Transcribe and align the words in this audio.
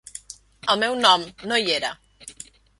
El 0.75 0.81
meu 0.85 0.97
nom 1.03 1.27
no 1.53 1.61
hi 1.61 1.71
era. 1.77 1.95